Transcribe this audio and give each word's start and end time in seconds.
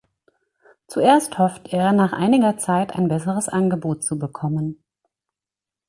Zuerst 0.87 1.37
hofft 1.37 1.71
er, 1.73 1.91
nach 1.91 2.11
einiger 2.11 2.57
Zeit 2.57 2.95
ein 2.95 3.07
besseres 3.07 3.47
Angebot 3.49 4.03
zu 4.03 4.17
bekommen. 4.17 4.83